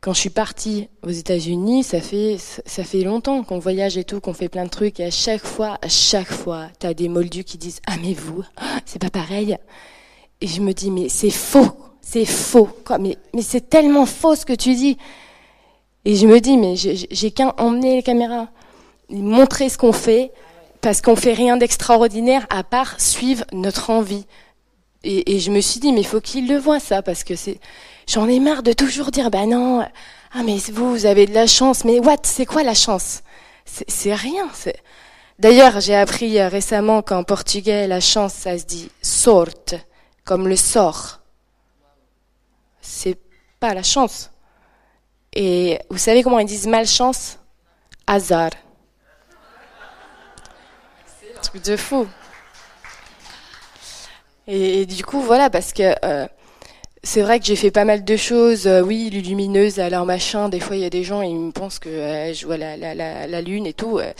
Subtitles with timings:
[0.00, 4.20] quand je suis partie aux États-Unis, ça fait ça fait longtemps qu'on voyage et tout,
[4.20, 7.44] qu'on fait plein de trucs et à chaque fois, à chaque fois, t'as des moldus
[7.44, 8.44] qui disent ah mais vous,
[8.86, 9.56] c'est pas pareil.
[10.40, 12.68] Et je me dis mais c'est faux, c'est faux.
[12.84, 14.96] Quoi, mais mais c'est tellement faux ce que tu dis.
[16.04, 18.48] Et je me dis mais j'ai qu'à emmener les caméras,
[19.10, 20.30] montrer ce qu'on fait
[20.80, 24.26] parce qu'on fait rien d'extraordinaire à part suivre notre envie.
[25.02, 27.34] Et, et je me suis dit mais il faut qu'ils le voient ça parce que
[27.34, 27.58] c'est
[28.08, 29.86] J'en ai marre de toujours dire, bah non,
[30.32, 31.84] ah mais vous, vous avez de la chance.
[31.84, 33.22] Mais what, c'est quoi la chance?
[33.66, 34.48] C'est rien.
[35.38, 39.74] D'ailleurs, j'ai appris euh, récemment qu'en portugais, la chance, ça se dit sorte,
[40.24, 41.20] comme le sort.
[42.80, 43.18] C'est
[43.60, 44.30] pas la chance.
[45.34, 47.38] Et vous savez comment ils disent malchance?
[48.06, 48.52] Hasard.
[51.42, 52.08] Truc de fou.
[54.46, 56.26] Et, du coup, voilà, parce que euh,
[57.02, 58.66] c'est vrai que j'ai fait pas mal de choses.
[58.66, 60.48] Euh, oui, lumineuse, alors machin.
[60.48, 62.76] Des fois, il y a des gens, ils me pensent que euh, je vois la,
[62.76, 63.98] la, la, la, lune et tout.
[63.98, 64.12] Euh.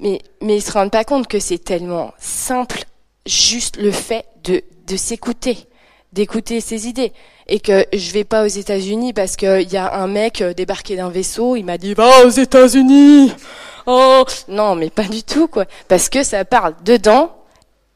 [0.00, 2.84] mais, mais ils se rendent pas compte que c'est tellement simple,
[3.26, 5.58] juste le fait de, de s'écouter,
[6.12, 7.12] d'écouter ses idées.
[7.48, 11.10] Et que je vais pas aux États-Unis parce qu'il y a un mec débarqué d'un
[11.10, 13.32] vaisseau, il m'a dit va aux États-Unis.
[13.86, 15.64] Oh non, mais pas du tout quoi.
[15.88, 17.34] Parce que ça parle dedans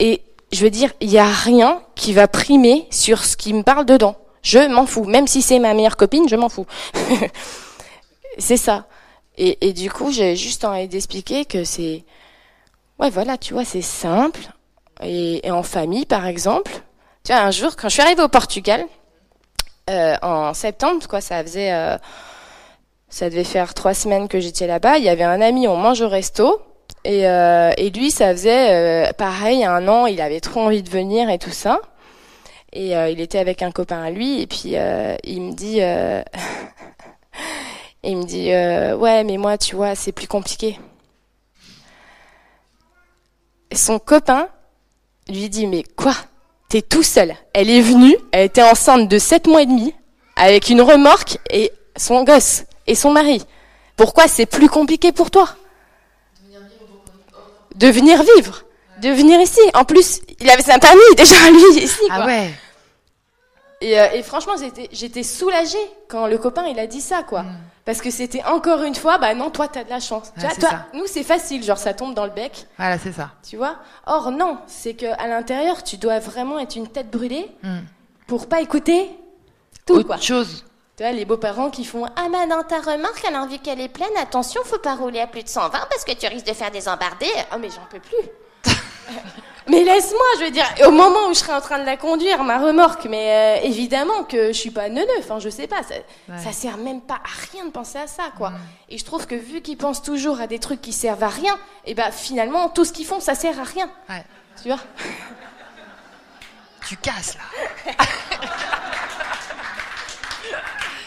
[0.01, 0.20] et
[0.53, 3.87] je veux dire, il y a rien qui va primer sur ce qui me parle
[3.87, 4.17] dedans.
[4.47, 5.02] Je m'en fous.
[5.02, 6.66] Même si c'est ma meilleure copine, je m'en fous.
[8.39, 8.86] c'est ça.
[9.36, 12.05] Et, du coup, j'ai juste envie d'expliquer que c'est...
[13.00, 14.41] Ouais, voilà, tu vois, c'est simple.
[15.02, 16.70] Et, et, en famille, par exemple.
[17.24, 18.86] Tu vois, un jour, quand je suis arrivée au Portugal,
[19.91, 21.72] euh, en septembre, quoi, ça faisait...
[21.72, 21.98] Euh,
[23.08, 24.98] ça devait faire trois semaines que j'étais là-bas.
[24.98, 26.62] Il y avait un ami, on mange au resto.
[27.02, 30.91] Et, euh, et lui, ça faisait euh, pareil, un an, il avait trop envie de
[30.91, 31.80] venir et tout ça.
[32.79, 35.81] Et euh, il était avec un copain à lui, et puis euh, il me dit,
[35.81, 36.23] euh,
[38.05, 38.49] il me dit,
[39.01, 40.79] ouais, mais moi, tu vois, c'est plus compliqué.
[43.73, 44.49] son copain
[45.27, 46.15] lui dit, mais quoi?
[46.69, 47.35] T'es tout seul.
[47.55, 49.95] Elle est venue, elle était enceinte de 7 mois et demi,
[50.36, 53.42] avec une remorque et son gosse et son mari.
[53.97, 55.48] Pourquoi c'est plus compliqué pour toi?
[57.75, 58.65] De venir vivre,
[59.01, 59.61] de venir ici.
[59.73, 62.03] En plus, il avait sa famille déjà lui ici.
[62.11, 62.51] Ah ouais.
[63.81, 64.55] Et, euh, et franchement,
[64.91, 65.79] j'étais soulagée
[66.09, 67.42] quand le copain il a dit ça, quoi.
[67.42, 67.59] Mm.
[67.85, 70.33] Parce que c'était encore une fois, bah non, toi t'as de la chance.
[70.35, 72.67] tu vois, toi, nous c'est facile, genre ça tombe dans le bec.
[72.79, 73.31] Voilà, c'est ça.
[73.48, 73.77] Tu vois.
[74.07, 77.79] Or non, c'est que à l'intérieur, tu dois vraiment être une tête brûlée mm.
[78.27, 79.11] pour pas écouter
[79.86, 80.65] tout, Autre chose.
[80.97, 83.89] Tu vois, les beaux-parents qui font Ah, mais dans ta remarque, alors vu qu'elle est
[83.89, 86.70] pleine, attention, faut pas rouler à plus de 120 parce que tu risques de faire
[86.70, 87.31] des embardés.
[87.55, 88.73] Oh, mais j'en peux plus.
[89.69, 92.45] Mais laisse-moi, je veux dire, au moment où je serai en train de la conduire,
[92.45, 95.95] ma remorque, mais euh, évidemment que je suis pas neuneu, enfin je sais pas, ça,
[96.39, 98.53] ça sert même pas à rien de penser à ça, quoi.
[98.89, 101.55] Et je trouve que vu qu'ils pensent toujours à des trucs qui servent à rien,
[101.85, 103.91] et eh ben finalement tout ce qu'ils font, ça sert à rien.
[104.09, 104.25] Ouais.
[104.63, 104.81] Tu vois?
[106.87, 107.43] Tu casses là.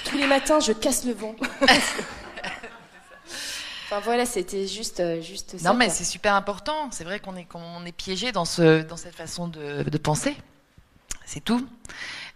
[0.05, 1.35] Tous les matins, je casse le vent.
[3.91, 5.71] Enfin voilà, c'était juste, euh, juste ça.
[5.71, 6.89] Non, mais c'est super important.
[6.91, 10.37] C'est vrai qu'on est, qu'on est piégé dans, ce, dans cette façon de, de penser.
[11.25, 11.67] C'est tout.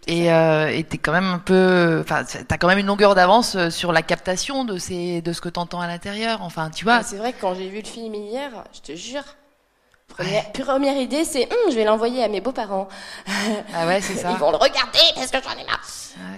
[0.07, 3.69] Et euh, t'es quand même un peu, enfin, t'as quand même une longueur d'avance euh,
[3.69, 6.41] sur la captation de ces, de ce que t'entends à l'intérieur.
[6.41, 7.03] Enfin, tu vois.
[7.03, 9.23] c'est vrai que quand j'ai vu le film hier, je te jure,
[10.07, 12.87] Première, première idée, c'est hum, je vais l'envoyer à mes beaux-parents.
[13.73, 14.31] Ah ouais, c'est ça.
[14.33, 15.83] Ils vont le regarder parce que j'en ai marre.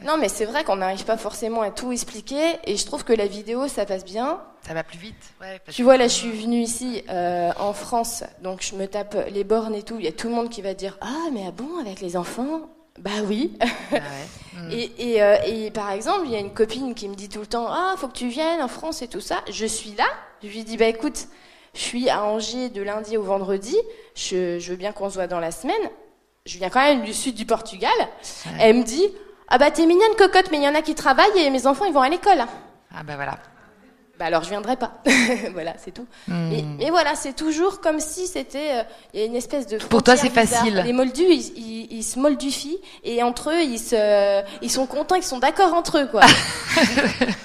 [0.05, 3.11] Non, mais c'est vrai qu'on n'arrive pas forcément à tout expliquer et je trouve que
[3.11, 4.39] la vidéo, ça passe bien.
[4.65, 5.33] Ça va plus vite.
[5.41, 9.17] Ouais, tu vois, là, je suis venue ici euh, en France, donc je me tape
[9.29, 9.97] les bornes et tout.
[9.99, 12.15] Il y a tout le monde qui va dire Ah, mais ah bon, avec les
[12.17, 12.61] enfants?
[12.99, 13.57] Bah oui.
[13.61, 13.65] Ah
[13.95, 14.71] ouais.
[14.71, 17.41] et, et, euh, et, par exemple, il y a une copine qui me dit tout
[17.41, 19.41] le temps Ah, faut que tu viennes en France et tout ça.
[19.51, 20.05] Je suis là.
[20.41, 21.27] Je lui dis Bah écoute,
[21.75, 23.75] je suis à Angers de lundi au vendredi.
[24.15, 25.75] Je, je veux bien qu'on se voit dans la semaine.
[26.45, 27.91] Je viens quand même du sud du Portugal.
[28.59, 29.07] Elle me dit
[29.49, 31.85] Ah bah t'es mignonne cocotte, mais il y en a qui travaillent et mes enfants
[31.85, 32.45] ils vont à l'école.
[32.95, 33.37] Ah bah voilà.
[34.17, 35.01] Bah alors je viendrai pas.
[35.53, 36.05] voilà, c'est tout.
[36.27, 36.79] Hmm.
[36.79, 38.79] Et, voilà, c'est toujours comme si c'était.
[38.79, 38.83] Euh,
[39.13, 39.78] il y a une espèce de.
[39.78, 40.81] Pour toi, c'est facile.
[40.85, 45.16] Les moldus, ils, ils, ils, se moldufient et entre eux, ils se, ils sont contents,
[45.16, 46.21] ils sont d'accord entre eux, quoi.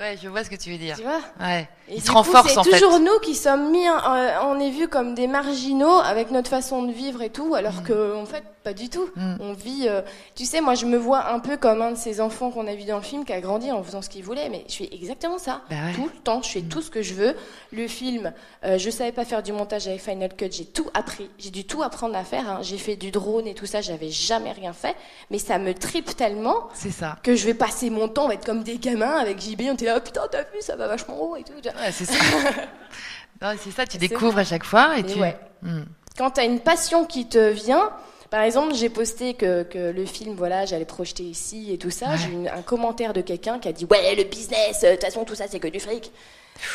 [0.00, 0.96] Ouais, je vois ce que tu veux dire.
[0.96, 1.68] Tu vois Ouais.
[1.92, 2.78] Et se coup, renforce en C'est fait.
[2.78, 6.48] toujours nous qui sommes mis, en- euh, on est vus comme des marginaux avec notre
[6.48, 9.08] façon de vivre et tout, alors que en fait pas du tout.
[9.16, 9.34] Mm.
[9.40, 10.02] On vit, euh,
[10.36, 12.74] tu sais, moi je me vois un peu comme un de ces enfants qu'on a
[12.74, 14.88] vu dans le film qui a grandi en faisant ce qu'il voulait, mais je fais
[14.92, 15.62] exactement ça.
[15.70, 15.92] Bah ouais.
[15.94, 17.34] Tout le temps, je fais tout ce que je veux.
[17.72, 18.32] Le film,
[18.64, 21.28] euh, je savais pas faire du montage avec Final Cut, j'ai tout appris.
[21.38, 22.48] J'ai dû tout apprendre à faire.
[22.48, 22.58] hein.
[22.62, 24.94] J'ai fait du drone et tout ça, j'avais jamais rien fait,
[25.30, 27.16] mais ça me tripe tellement C'est ça.
[27.24, 29.74] que je vais passer mon temps, on va être comme des gamins avec JB, on
[29.74, 31.52] était là, oh, putain, t'as vu, ça va vachement haut et tout.
[31.52, 32.14] Ouais, c'est ça.
[33.42, 35.18] non, c'est ça, tu découvres à chaque fois et Mais tu.
[35.18, 35.36] ouais.
[35.62, 35.82] Hmm.
[36.16, 37.90] Quand tu as une passion qui te vient,
[38.30, 42.10] par exemple, j'ai posté que, que le film, voilà, j'allais projeter ici et tout ça.
[42.10, 42.16] Ouais.
[42.18, 45.04] J'ai eu un commentaire de quelqu'un qui a dit Ouais, le business, euh, de toute
[45.04, 46.12] façon, tout ça, c'est que du fric.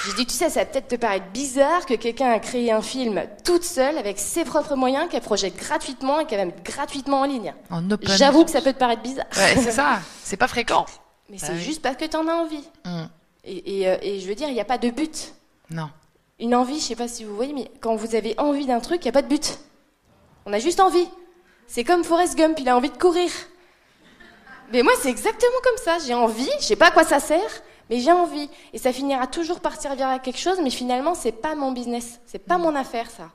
[0.05, 2.81] J'ai dit Tu sais, ça va peut-être te paraître bizarre que quelqu'un a créé un
[2.81, 7.21] film toute seule, avec ses propres moyens, qu'elle projette gratuitement et qu'elle va mettre gratuitement
[7.21, 7.53] en ligne.
[7.69, 8.09] En open.
[8.17, 9.27] J'avoue que ça peut te paraître bizarre.
[9.37, 9.99] Ouais, c'est ça.
[10.23, 10.85] C'est pas fréquent.
[11.29, 11.59] Mais Bah c'est oui.
[11.59, 12.63] juste parce que tu en as envie.
[13.43, 15.33] Et, et, euh, et je veux dire, il n'y a pas de but.
[15.69, 15.89] Non.
[16.39, 18.99] Une envie, je sais pas si vous voyez, mais quand vous avez envie d'un truc,
[19.03, 19.57] il n'y a pas de but.
[20.45, 21.07] On a juste envie.
[21.67, 23.29] C'est comme Forrest Gump, il a envie de courir.
[24.71, 25.97] Mais moi, c'est exactement comme ça.
[26.05, 28.49] J'ai envie, je sais pas à quoi ça sert, mais j'ai envie.
[28.73, 32.19] Et ça finira toujours par servir à quelque chose, mais finalement, c'est pas mon business.
[32.25, 33.29] C'est pas mon affaire, ça.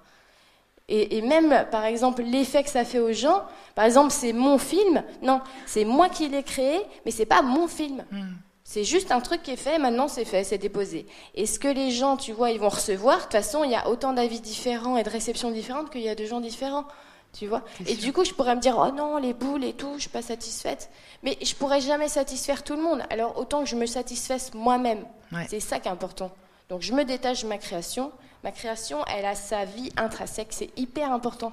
[0.91, 3.43] Et, et même, par exemple, l'effet que ça fait aux gens,
[3.75, 5.03] par exemple, c'est mon film.
[5.23, 8.05] Non, c'est moi qui l'ai créé, mais c'est pas mon film.
[8.11, 8.33] Hmm.
[8.65, 11.07] C'est juste un truc qui est fait, maintenant c'est fait, c'est déposé.
[11.35, 13.75] Et ce que les gens, tu vois, ils vont recevoir, de toute façon, il y
[13.75, 16.85] a autant d'avis différents et de réceptions différentes qu'il y a de gens différents.
[17.33, 18.03] Tu vois Et sûr.
[18.03, 20.23] du coup, je pourrais me dire, oh non, les boules et tout, je suis pas
[20.23, 20.91] satisfaite.
[21.23, 23.03] Mais je pourrais jamais satisfaire tout le monde.
[23.11, 25.05] Alors autant que je me satisfasse moi-même.
[25.33, 25.47] Ouais.
[25.49, 26.33] C'est ça qui est important.
[26.71, 28.13] Donc je me détache de ma création.
[28.45, 30.49] Ma création, elle a sa vie intrinsèque.
[30.53, 31.53] C'est hyper important.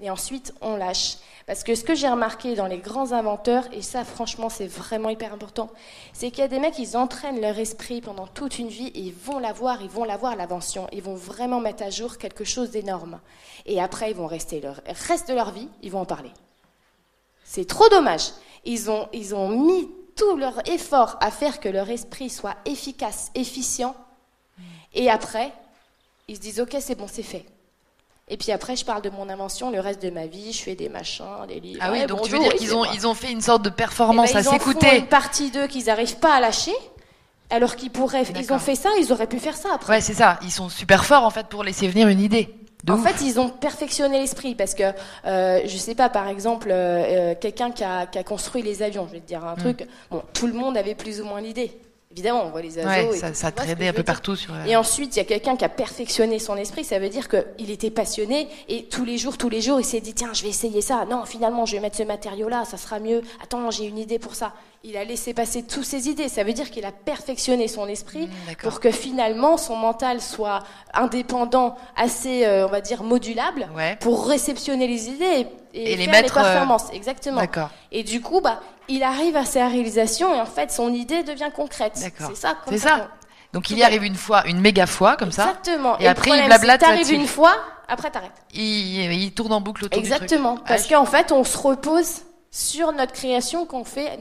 [0.00, 1.18] Et ensuite, on lâche.
[1.46, 5.10] Parce que ce que j'ai remarqué dans les grands inventeurs, et ça franchement c'est vraiment
[5.10, 5.70] hyper important,
[6.12, 9.00] c'est qu'il y a des mecs, ils entraînent leur esprit pendant toute une vie et
[9.00, 12.70] ils vont l'avoir, ils vont l'avoir l'invention, ils vont vraiment mettre à jour quelque chose
[12.70, 13.20] d'énorme.
[13.64, 14.72] Et après, ils vont rester le
[15.08, 16.30] reste de leur vie, ils vont en parler.
[17.44, 18.32] C'est trop dommage.
[18.64, 23.30] Ils ont, ils ont mis tout leur effort à faire que leur esprit soit efficace,
[23.34, 23.94] efficient,
[24.94, 25.52] et après,
[26.28, 27.44] ils se disent ok, c'est bon, c'est fait.
[28.28, 30.74] Et puis après, je parle de mon invention, le reste de ma vie, je fais
[30.74, 31.80] des machins, des livres.
[31.82, 33.62] Ah oui, Ouais, donc tu veux dire oui, qu'ils ont, ils ont fait une sorte
[33.62, 34.98] de Eh ben, performance ils à en font s'écouter.
[34.98, 36.72] une partie d'eux qu'ils n'arrivent pas à lâcher,
[37.50, 38.22] alors qu'ils pourraient.
[38.36, 39.94] Ils ont fait ça, ils auraient pu faire ça après.
[39.94, 40.38] Ouais, c'est ça.
[40.42, 42.54] Ils sont super forts en fait pour laisser venir une idée.
[42.84, 43.06] De en ouf.
[43.06, 44.84] fait, ils ont perfectionné l'esprit parce que,
[45.26, 48.82] euh, je sais pas, par exemple, euh, euh, quelqu'un qui a, qui a construit les
[48.82, 51.40] avions, je vais te dire un truc, bon, tout le monde avait plus ou moins
[51.40, 51.76] l'idée.
[52.12, 53.10] Évidemment, on voit les avions.
[53.10, 54.52] Ouais, et ça, tout, traînait un peu partout sur.
[54.52, 57.26] euh, Et ensuite, il y a quelqu'un qui a perfectionné son esprit, ça veut dire
[57.28, 60.42] qu'il était passionné et tous les jours, tous les jours, il s'est dit tiens, je
[60.42, 61.06] vais essayer ça.
[61.08, 63.22] Non, finalement, je vais mettre ce matériau-là, ça sera mieux.
[63.42, 64.52] Attends, j'ai une idée pour ça.
[64.84, 66.28] Il a laissé passer toutes ses idées.
[66.28, 68.70] Ça veut dire qu'il a perfectionné son esprit Mm, d'accord.
[68.72, 73.96] pour que finalement son mental soit indépendant, assez, euh, on va dire, modulable Ouais.
[74.00, 76.92] pour réceptionner les idées et, et Et les faire mettre, euh, performances.
[76.92, 77.40] Exactement.
[77.40, 77.70] D'accord.
[77.90, 81.50] Et du coup, bah, il arrive à sa réalisation et en fait, son idée devient
[81.54, 81.92] concrète.
[81.94, 82.56] C'est ça.
[82.68, 83.10] C'est ça.
[83.52, 85.44] Donc il y arrive une fois, une méga fois comme ça.
[85.50, 85.98] Exactement.
[85.98, 87.54] Et après, il problème, blablate c'est que T'arrives une fois,
[87.86, 88.30] après t'arrêtes.
[88.54, 90.52] Il, il tourne en boucle autour Exactement.
[90.52, 90.68] du truc.
[90.68, 94.16] Parce Ah, qu'en fait, on se repose sur notre création qu'on fait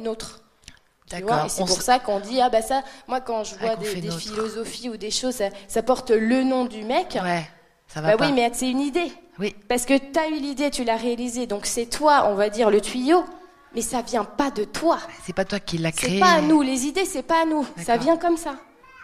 [1.20, 1.46] vois, D'accord.
[1.50, 4.90] c'est pour ça qu'on dit, ah bah ça, moi quand je Ah, vois des, philosophies
[4.90, 7.18] ou des choses, ça, ça porte le nom du mec.
[7.22, 7.46] Ouais,
[7.88, 8.26] ça va bah pas.
[8.26, 9.12] oui, mais c'est une idée.
[9.40, 9.56] Oui.
[9.68, 12.70] Parce que tu as eu l'idée, tu l'as réalisée, donc c'est toi, on va dire,
[12.70, 13.26] le tuyau,
[13.74, 15.00] mais ça vient pas de toi.
[15.26, 16.16] C'est pas toi qui l'as créé.
[16.16, 17.66] C'est pas à nous, les idées, c'est pas à nous.
[17.84, 18.56] Ça vient comme ça.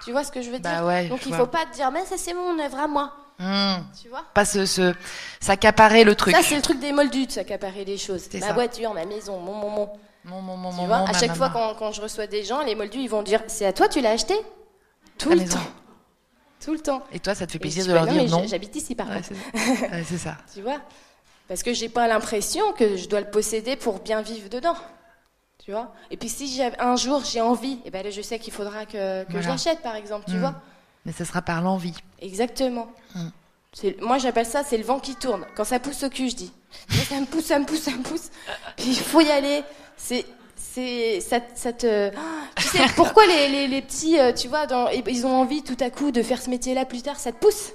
[0.04, 1.40] Tu vois ce que je veux Bah dire ouais, Donc il vois.
[1.40, 3.14] faut pas te dire, mais ça c'est mon œuvre à moi.
[3.40, 3.84] Hmm.
[4.02, 4.94] Tu vois Pas se, se
[5.40, 6.36] s'accaparer le truc.
[6.36, 8.28] Ça c'est le truc des moldus de s'accaparer les choses.
[8.34, 8.54] Ma ça.
[8.54, 9.90] voiture, ma maison, mon mon mon.
[10.26, 12.44] Mon, mon, mon, Tu mon, vois mon, À chaque fois quand, quand je reçois des
[12.44, 14.34] gens, les moldus ils vont dire, c'est à toi tu l'as acheté
[15.18, 15.58] Tout Ta le maison.
[15.58, 15.64] temps.
[16.64, 17.04] Tout le temps.
[17.14, 18.44] Et toi, ça te fait plaisir de leur bah dire non.
[18.48, 19.28] J'habite ici par Ouais, contre.
[19.54, 20.36] c'est ouais, c'est ça.
[20.54, 20.80] Tu vois
[21.48, 24.76] Parce que j'ai pas l'impression que je dois le posséder pour bien vivre dedans.
[25.64, 25.94] Tu vois?
[26.12, 29.24] Et puis si un jour j'ai envie, et ben là je sais qu'il faudra que,
[29.26, 30.40] que je l'achète par exemple, tu Mm.
[30.40, 30.56] vois
[31.06, 31.94] Mais ça sera par l'envie.
[32.22, 32.88] Exactement.
[33.16, 33.28] Mm.
[34.02, 35.46] Moi j'appelle ça c'est le vent qui tourne.
[35.56, 36.54] Quand ça pousse au cul, je dis.
[37.10, 38.30] Ça me pousse, ça me pousse, ça me pousse.
[38.78, 39.64] Puis il faut y aller.
[39.98, 40.26] C'est
[40.56, 42.10] c'est ça, ça te
[42.56, 45.78] tu sais pourquoi les, les, les petits euh, tu vois dans, ils ont envie tout
[45.82, 47.20] à coup de faire ce métier là plus tard?
[47.20, 47.72] Ça te pousse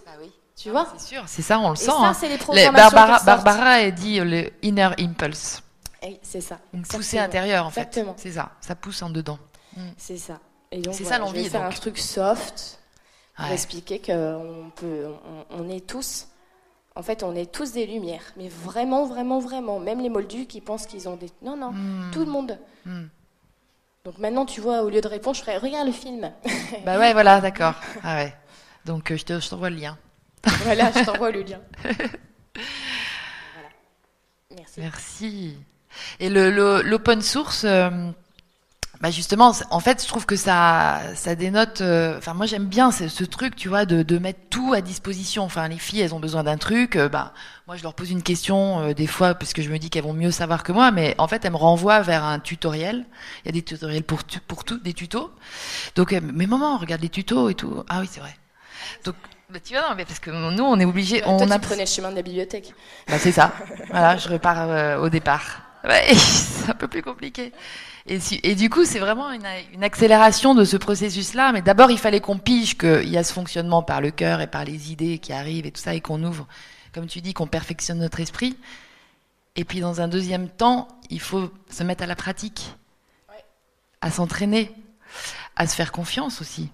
[0.56, 1.86] Tu vois C'est sûr, c'est ça, on le et sent.
[1.86, 2.14] ça hein.
[2.14, 3.22] c'est les Les- programmations Barbara.
[3.24, 5.62] Barbara a dit euh, le inner impulse.
[6.02, 7.80] Eh, c'est ça Une poussée intérieure, en fait.
[7.82, 8.14] Exactement.
[8.18, 8.50] C'est ça.
[8.60, 9.38] Ça pousse en dedans.
[9.96, 10.38] C'est ça.
[10.70, 11.72] Et donc, C'est voilà, ça, Je vais l'envie, faire donc.
[11.72, 12.78] un truc soft
[13.36, 13.52] pour Ouais.
[13.54, 15.06] expliquer qu'on peut,
[15.50, 16.26] on, on est tous,
[16.96, 18.22] en fait, on est tous des lumières.
[18.36, 19.78] Mais vraiment, vraiment, vraiment.
[19.80, 21.30] Même les moldus qui pensent qu'ils ont des.
[21.40, 21.70] Non, non.
[21.72, 22.10] Hmm.
[22.12, 22.58] Tout le monde.
[22.84, 23.04] Hmm.
[24.04, 26.30] Donc maintenant, tu vois, au lieu de répondre, je ferais regarde le film.
[26.84, 27.74] bah ouais, voilà, d'accord.
[28.02, 28.34] Ah ouais.
[28.84, 29.96] Donc euh, je te- je t'envoie le lien.
[30.64, 31.60] voilà, je t'envoie le lien.
[31.84, 33.68] voilà.
[34.56, 34.80] Merci.
[34.80, 35.56] Merci.
[36.20, 37.90] Et le, le- l'open source, euh,
[39.00, 41.80] bah justement, en fait, je trouve que ça, ça dénote.
[41.80, 44.80] euh, Enfin, moi, j'aime bien ce, ce truc, tu vois, de, de mettre tout à
[44.80, 45.42] disposition.
[45.42, 46.96] Enfin, les filles, elles ont besoin d'un truc.
[46.96, 47.34] euh, bah,
[47.66, 50.04] moi, je leur pose une question euh, des fois parce que je me dis qu'elles
[50.04, 53.04] vont mieux savoir que moi, mais en fait, elles me renvoient vers un tutoriel.
[53.44, 55.32] Il y a des tutoriels pour tu- pour tout, des tutos.
[55.96, 57.84] Donc, mais maman, regarde les tutos et tout.
[57.88, 58.34] Ah oui, c'est vrai.
[59.04, 59.16] Donc,
[59.52, 61.20] bah, tu vois, non, mais parce que nous, on est obligé.
[61.20, 62.72] Toi, on tu a prenais le chemin de la bibliothèque.
[63.08, 63.52] bah, c'est ça.
[63.90, 65.62] voilà, je repars euh, au départ.
[65.84, 67.52] Ouais, c'est un peu plus compliqué.
[68.06, 71.52] Et, du coup, c'est vraiment une, une accélération de ce processus-là.
[71.52, 74.48] Mais d'abord, il fallait qu'on pige qu'il y a ce fonctionnement par le cœur et
[74.48, 76.46] par les idées qui arrivent et tout ça, et qu'on ouvre,
[76.92, 78.56] comme tu dis, qu'on perfectionne notre esprit.
[79.54, 82.74] Et puis, dans un deuxième temps, il faut se mettre à la pratique,
[83.28, 83.44] Ouais.
[84.00, 84.72] à s'entraîner,
[85.54, 86.70] à se faire confiance aussi.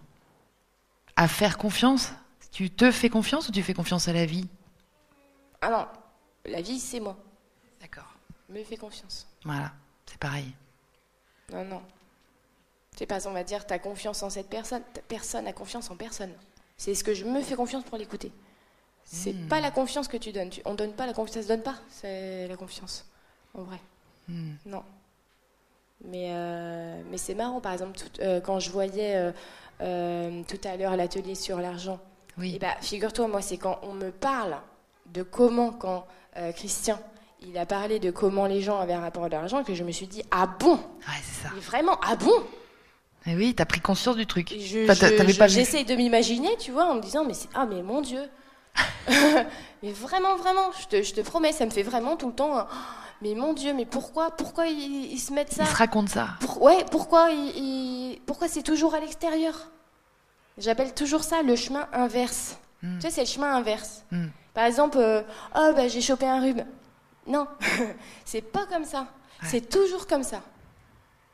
[1.16, 2.12] À faire confiance.
[2.50, 4.48] Tu te fais confiance ou tu fais confiance à la vie
[5.60, 5.86] Ah non,
[6.50, 7.16] la vie, c'est moi.
[7.80, 8.12] D'accord.
[8.48, 9.26] Me fais confiance.
[9.44, 9.72] Voilà,
[10.06, 10.52] c'est pareil.
[11.52, 11.82] Non, non.
[12.96, 14.82] C'est pas, on va dire, t'as confiance en cette personne.
[15.06, 16.32] Personne n'a confiance en personne.
[16.76, 18.32] C'est ce que je me fais confiance pour l'écouter.
[19.04, 19.48] C'est Hmm.
[19.48, 20.50] pas la confiance que tu donnes.
[20.50, 21.76] Tu- on donne pas la confiance, ça se donne pas.
[21.88, 23.06] C'est la confiance,
[23.54, 23.80] en vrai.
[24.28, 24.54] Hmm.
[24.66, 24.84] Non.
[26.04, 29.32] Mais, euh, mais c'est marrant, par exemple, tout- euh, quand je voyais
[29.80, 32.00] euh, tout à l'heure l'atelier sur l'argent.
[32.38, 32.52] Oui.
[32.56, 34.56] Eh ben, figure-toi, moi, c'est quand on me parle
[35.06, 36.98] de comment, quand euh, Christian,
[37.40, 39.92] il a parlé de comment les gens avaient un rapport à l'argent, que je me
[39.92, 41.50] suis dit, ah bon Ouais, c'est ça.
[41.54, 42.32] Mais vraiment, ah bon
[43.26, 44.52] Et oui, t'as pris conscience du truc.
[44.52, 45.48] Et je- Enfin, je- je-.
[45.48, 48.22] J'essaye de m'imaginer, tu vois, en me disant, mais c'est- ah, mais mon Dieu.
[49.82, 52.56] mais vraiment, vraiment, je te, je te promets, ça me fait vraiment tout le temps.
[52.56, 52.66] un,
[53.22, 55.64] mais mon Dieu, mais pourquoi, pourquoi ils, ils se mettent ça?
[55.64, 56.28] Il se raconte ça.
[56.40, 59.70] Pour- ouais, pourquoi, ils- ils- pourquoi c'est toujours à l'extérieur?
[60.58, 62.58] J'appelle toujours ça le chemin inverse.
[62.82, 62.98] Hmm.
[62.98, 64.04] Tu sais, c'est le chemin inverse.
[64.10, 64.28] Hmm.
[64.54, 65.22] Par exemple, euh,
[65.56, 66.64] oh, bah, j'ai chopé un rhume.
[67.26, 67.46] Non,
[68.24, 69.00] c'est pas comme ça.
[69.00, 69.48] Ouais.
[69.48, 70.42] C'est toujours comme ça.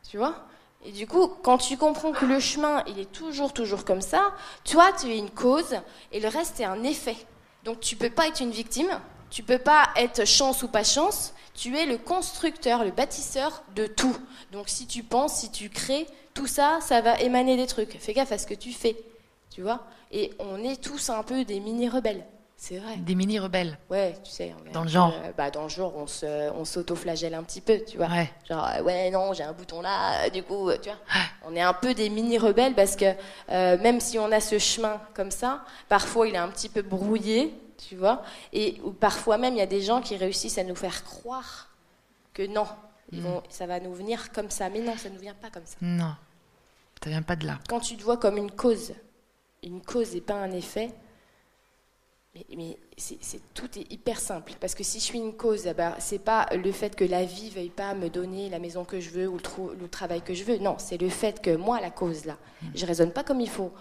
[0.08, 0.46] Tu vois?
[0.84, 4.34] Et du coup, quand tu comprends que le chemin, il est toujours, toujours comme ça,
[4.64, 5.76] toi, tu es une cause
[6.12, 7.16] et le reste est un effet.
[7.64, 9.00] Donc, tu peux pas être une victime,
[9.30, 13.86] tu peux pas être chance ou pas chance, tu es le constructeur, le bâtisseur de
[13.86, 14.14] tout.
[14.52, 17.98] Donc, si tu penses, si tu crées, tout ça, ça va émaner des trucs.
[17.98, 18.96] Fais gaffe à ce que tu fais.
[19.54, 22.24] Tu vois Et on est tous un peu des mini-rebelles.
[22.56, 22.96] C'est vrai.
[22.96, 23.78] Des mini rebelles.
[23.88, 24.52] Ouais, tu sais.
[24.68, 25.12] on Dans le peu, genre.
[25.24, 28.08] euh, Bah, dans le genre, on se, on s'auto-flagelle un petit peu, tu vois.
[28.08, 28.28] Ouais.
[28.48, 30.98] Genre, euh, ouais, non, j'ai un bouton là, euh, du coup, tu vois.
[31.46, 33.14] On est un peu des mini-rebelles parce que
[33.48, 37.54] même si on a ce chemin comme ça, parfois il est un petit peu brouillé,
[37.88, 38.22] tu vois.
[38.52, 41.68] Et ou parfois même, il y a des gens qui réussissent à nous faire croire
[42.32, 42.66] que non,
[43.12, 44.68] vont, ça va nous venir comme ça.
[44.68, 45.76] Mais non, ça ne nous vient pas comme ça.
[45.80, 46.14] Non.
[47.02, 47.58] Ça vient pas de là.
[47.68, 48.94] Quand tu te vois comme une cause,
[49.64, 50.90] une cause et pas un effet,
[52.34, 52.78] mais, mais
[53.54, 54.52] tout est hyper simple.
[54.60, 57.50] Parce que si je suis une cause, ben, c'est pas le fait que la vie
[57.50, 59.38] veuille pas me donner la maison que je veux ou
[59.80, 60.58] le, travail que je veux.
[60.58, 62.36] Non, c'est le fait que moi, la cause là,
[62.74, 63.72] je raisonne pas comme il faut.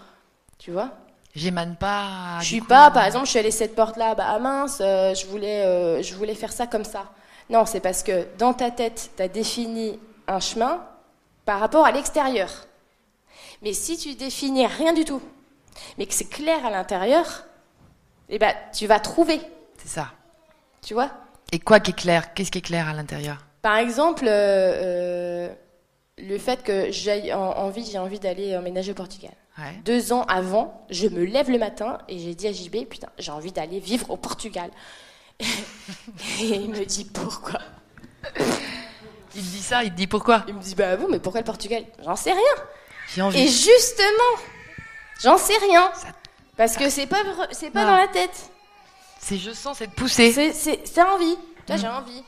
[0.58, 0.92] Tu vois?
[1.34, 2.38] J'émane pas.
[2.40, 4.38] Je suis coup, pas, euh, par exemple, je suis allée cette porte là, bah ah
[4.38, 7.10] mince, euh, je voulais, euh, je voulais faire ça comme ça.
[7.50, 9.98] Non, c'est parce que dans ta tête, tu as défini
[10.28, 10.80] un chemin
[11.44, 12.50] par rapport à l'extérieur.
[13.62, 15.20] Mais si tu définis rien du tout,
[15.98, 17.44] mais que c'est clair à l'intérieur,
[18.28, 19.40] eh ben, tu vas trouver,
[19.78, 20.08] C'est ça.
[20.82, 21.10] tu vois?
[21.52, 22.34] Et quoi qui est clair?
[22.34, 23.44] Qu'est-ce qui est clair à l'intérieur?
[23.62, 25.54] Par exemple, euh, euh,
[26.18, 29.32] le fait que j'ai envie, j'ai envie d'aller emménager au Portugal.
[29.58, 29.72] Ouais.
[29.84, 33.30] Deux ans avant, je me lève le matin et j'ai dit à JB, putain, j'ai
[33.30, 34.70] envie d'aller vivre au Portugal.
[35.40, 35.44] et
[36.40, 37.60] il me dit pourquoi?
[39.36, 40.44] Il dit ça, il te dit pourquoi?
[40.48, 41.84] Il me dit, bah bon, mais pourquoi le Portugal?
[42.04, 42.64] J'en sais rien.
[43.14, 43.40] J'ai envie.
[43.40, 44.42] Et justement,
[45.22, 45.90] j'en sais rien.
[46.56, 48.50] Parce que c'est pas, c'est pas dans la tête.
[49.18, 50.32] C'est je sens cette poussée.
[50.32, 51.36] C'est, c'est, c'est envie.
[51.66, 51.80] Tu vois, Mm.
[51.80, 52.22] j'ai envie.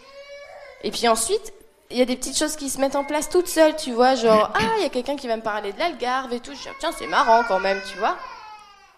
[0.82, 1.52] Et puis ensuite,
[1.90, 4.14] il y a des petites choses qui se mettent en place toutes seules, tu vois.
[4.14, 6.52] Genre, ah, il y a quelqu'un qui va me parler de l'Algarve et tout.
[6.54, 8.16] Je dis, tiens, c'est marrant quand même, tu vois.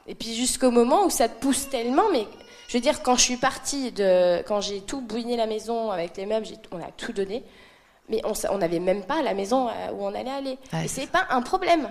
[0.06, 2.26] Et puis jusqu'au moment où ça te pousse tellement, mais
[2.68, 4.42] je veux dire, quand je suis partie de.
[4.46, 7.44] Quand j'ai tout bouiné la maison avec les meubles, on a tout donné.
[8.10, 10.58] Mais on n'avait même pas la maison euh, où on allait aller.
[10.72, 11.88] Ouais, et c'est pas un problème.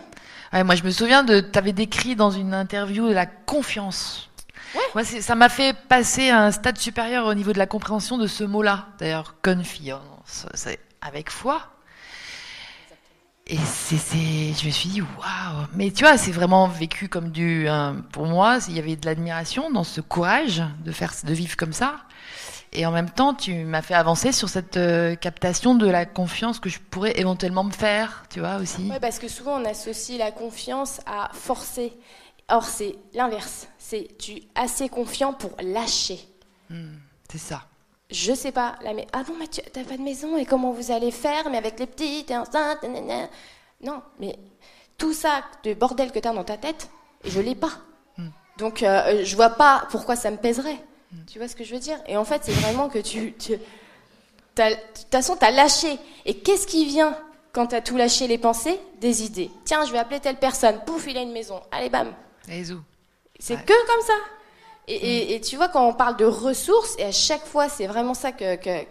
[0.52, 1.40] Ouais, moi, je me souviens de.
[1.42, 4.30] T'avais décrit dans une interview la confiance.
[4.76, 4.82] Ouais.
[4.96, 8.28] Moi, ça m'a fait passer à un stade supérieur au niveau de la compréhension de
[8.28, 8.88] ce mot-là.
[9.00, 11.62] D'ailleurs, confiance, c'est avec foi.
[13.50, 13.96] Et c'est,
[14.60, 15.68] je me suis dit, waouh!
[15.74, 19.06] Mais tu vois, c'est vraiment vécu comme du, un- pour moi, il y avait de
[19.06, 21.96] l'admiration dans ce courage de faire, de vivre comme ça.
[22.74, 26.60] Et en même temps, tu m'as fait avancer sur cette euh, captation de la confiance
[26.60, 28.90] que je pourrais éventuellement me faire, tu vois aussi.
[28.90, 31.94] Ouais, parce que souvent on associe la confiance à forcer.
[32.50, 33.68] Or, c'est l'inverse.
[33.78, 36.20] C'est tu assez confiant pour lâcher.
[36.70, 36.96] Hmm,
[37.32, 37.64] c'est ça.
[38.10, 40.72] Je sais pas, là, mais ah non, mais tu t'as pas de maison et comment
[40.72, 43.28] vous allez faire, mais avec les petits, t'es enceinte, nanana.
[43.82, 44.38] Non, mais
[44.98, 46.90] tout ça de bordel que t'as dans ta tête,
[47.26, 47.72] je l'ai pas.
[48.18, 48.30] Hmm.
[48.58, 50.80] Donc, euh, je vois pas pourquoi ça me pèserait.
[51.28, 51.98] Tu vois ce que je veux dire?
[52.08, 53.34] Et en fait, c'est vraiment que tu.
[53.40, 53.58] tu
[54.56, 55.98] t'as- de toute façon, tu as lâché.
[56.26, 57.18] Et qu'est-ce qui vient
[57.54, 58.80] quand tu as tout lâché les pensées?
[59.00, 59.50] Des idées.
[59.66, 60.80] Tiens, je vais appeler telle personne.
[60.86, 61.62] Pouf, il a une maison.
[61.72, 62.14] Allez, bam.
[62.50, 62.80] Et zou.
[63.40, 63.64] C'est Ouais.
[63.64, 64.14] que comme ça.
[64.90, 67.88] Et, et- et tu vois, quand on parle de ressources, et à chaque fois, c'est
[67.88, 68.84] vraiment ça que, que,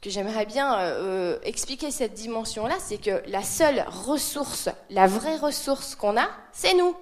[0.00, 5.36] que j'aimerais bien euh, euh, expliquer cette dimension-là, c'est que la seule ressource, la vraie
[5.36, 6.94] ressource qu'on a, c'est nous.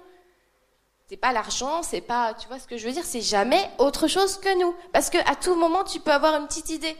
[1.07, 4.07] C'est pas l'argent, c'est pas, tu vois ce que je veux dire, c'est jamais autre
[4.07, 4.75] chose que nous.
[4.91, 6.97] Parce que à tout moment, tu peux avoir une petite idée.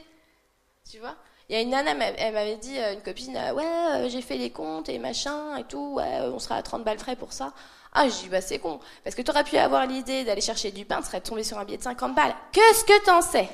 [0.90, 1.16] Tu vois?
[1.50, 4.22] Il y a une nana, elle m'avait dit, euh, une copine, euh, ouais, euh, j'ai
[4.22, 7.34] fait les comptes et machin et tout, ouais, on sera à 30 balles frais pour
[7.34, 7.54] ça.
[7.94, 8.80] Ah, je dis, bah c'est con.
[9.04, 11.58] Parce que tu aurais pu avoir l'idée d'aller chercher du pain, tu serais tombé sur
[11.58, 12.36] un billet de 50 balles.
[12.52, 13.50] Qu'est-ce que t'en sais?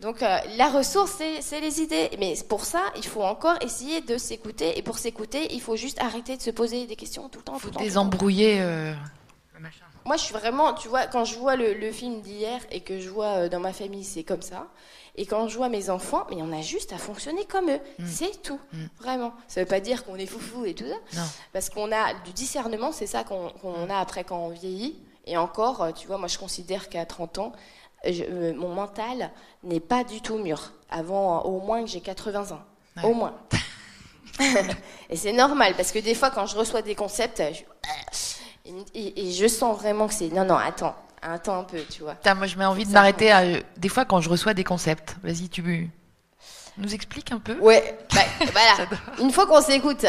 [0.00, 2.10] Donc euh, la ressource, c'est les idées.
[2.18, 4.78] Mais pour ça, il faut encore essayer de s'écouter.
[4.78, 7.54] Et pour s'écouter, il faut juste arrêter de se poser des questions tout le temps.
[7.54, 8.92] Tout Faut désembrouiller euh,
[9.54, 9.84] le machin.
[10.04, 13.00] Moi, je suis vraiment, tu vois, quand je vois le, le film d'hier et que
[13.00, 14.68] je vois euh, dans ma famille, c'est comme ça.
[15.16, 17.80] Et quand je vois mes enfants, mais on a juste à fonctionner comme eux.
[18.06, 18.60] C'est tout.
[19.00, 19.32] Vraiment.
[19.48, 21.18] Ça veut pas dire qu'on est foufou et tout ça.
[21.18, 21.26] Non.
[21.54, 24.94] Parce qu'on a du discernement, c'est ça qu'on qu'on a après quand on vieillit.
[25.24, 27.52] Et encore, euh, tu vois, moi je considère qu'à 30 ans,
[28.04, 29.30] je- euh, mon mental
[29.62, 30.72] n'est pas du tout mûr.
[30.90, 32.60] Avant, euh, au moins que j'ai 80 ans.
[32.96, 33.04] Ouais.
[33.04, 33.34] Au moins.
[35.10, 37.62] et c'est normal, parce que des fois, quand je reçois des concepts, je,
[38.64, 40.28] et, et- et je sens vraiment que c'est.
[40.28, 42.14] Non, non, attends, attends un peu, tu vois.
[42.14, 43.40] Putain, moi, je mets envie de m'arrêter à.
[43.42, 45.90] euh, Des fois, quand je reçois des concepts, vas-y, tu
[46.78, 47.58] nous expliques un peu?
[47.60, 48.20] Ouais, bah,
[48.52, 48.88] voilà.
[49.20, 50.04] Une fois qu'on s'écoute,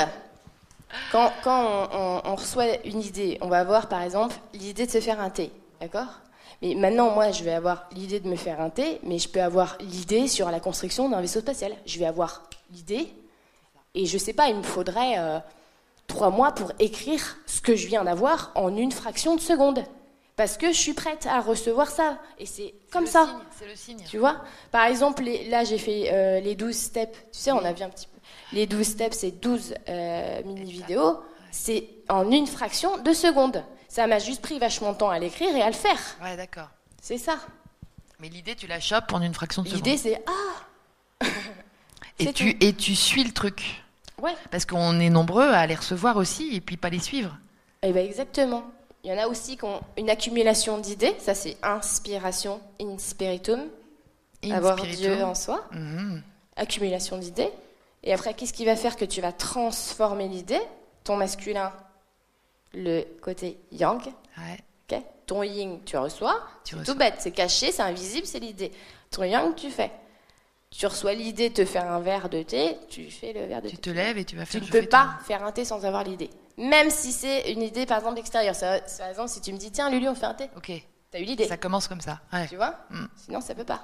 [1.12, 4.92] quand, quand on, on- on reçoit une idée, on va avoir par exemple l'idée de
[4.92, 6.08] se faire un thé, d'accord?
[6.62, 9.42] Mais maintenant, moi, je vais avoir l'idée de me faire un thé, mais je peux
[9.42, 11.74] avoir l'idée sur la construction d'un vaisseau spatial.
[11.86, 13.08] Je vais avoir l'idée,
[13.94, 15.40] et je sais pas, il me faudrait euh,
[16.08, 19.84] trois mois pour écrire ce que je viens d'avoir en une fraction de seconde.
[20.36, 22.18] Parce que je suis prête à recevoir ça.
[22.38, 23.28] Et c'est comme ça.
[23.58, 24.04] C'est le signe.
[24.08, 24.38] Tu vois?
[24.72, 27.18] Par exemple, les- là, j'ai fait euh, les 12 steps.
[27.32, 28.20] Tu sais, on a vu un petit peu.
[28.56, 31.18] Les 12 steps, c'est 12 euh, mini-vidéos.
[31.50, 33.64] C'est en une fraction de seconde.
[33.88, 36.00] Ça m'a juste pris vachement de temps à l'écrire et à le faire.
[36.22, 36.70] Ouais, d'accord.
[37.02, 37.38] C'est ça.
[38.20, 39.86] Mais l'idée, tu la chopes en une fraction de seconde.
[39.86, 41.26] L'idée, c'est Ah
[42.20, 43.84] Et tu, et tu suis le truc.
[44.22, 44.36] Ouais.
[44.52, 47.38] Parce qu'on est nombreux à les recevoir aussi et puis pas les suivre.
[47.84, 48.64] Eh bien, exactement.
[49.04, 51.16] Il y en a aussi qui ont une accumulation d'idées.
[51.20, 53.62] Ça, c'est inspiration, inspiritum.
[54.44, 55.02] In avoir spiritu.
[55.04, 55.68] Dieu en soi.
[55.72, 56.22] Mhm.
[56.56, 57.52] accumulation d'idées.
[58.04, 60.62] Et après, qu'est-ce qui va faire que tu vas transformer l'idée?
[61.04, 61.72] Ton masculin,
[62.74, 64.02] le côté yang,
[64.38, 64.58] Ouais.
[64.92, 66.42] ok ton yin, tu reçois.
[66.64, 66.94] Tu reçois.
[66.94, 68.72] tout bête, c'est caché, c'est invisible, c'est l'idée.
[69.12, 69.92] Ton yang, tu fais.
[70.70, 73.70] Tu reçois l'idée de te faire un verre de thé, tu fais le verre de
[73.70, 73.82] Tu thé.
[73.82, 74.62] te lèves et tu vas Tu faire.
[74.62, 76.30] ne je peux pas faire un thé sans avoir l'idée.
[76.58, 78.56] Même si c'est une idée, par exemple, extérieure.
[78.56, 80.50] Ça- Par exemple, si tu me dis, tiens, Lulu, on fait un thé.
[80.58, 80.72] Ok.
[81.12, 81.48] t'as eu l'idée.
[81.48, 82.20] Ça commence comme ça.
[82.34, 82.48] Ouais.
[82.48, 82.76] Tu vois?
[82.90, 83.06] Mm.
[83.16, 83.82] Sinon, ça peut pas.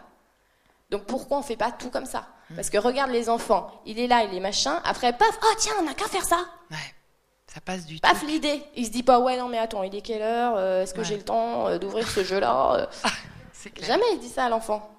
[0.89, 2.27] Donc pourquoi on fait pas tout comme ça?
[2.55, 5.73] Parce que regarde les enfants, il est là, il est machin, après paf, oh tiens,
[5.79, 6.45] on n'a qu'à faire ça.
[6.69, 6.77] Ouais.
[7.53, 8.63] Ça passe du Paf l'idée.
[8.75, 10.99] Il se dit pas ouais non mais attends, il est quelle heure Euh, Est-ce que
[10.99, 11.05] Ouais.
[11.05, 12.85] j'ai le temps euh, d'ouvrir ce jeu-là Euh,
[13.75, 13.87] clair.
[13.87, 14.89] Jamais il dit ça à l'enfant.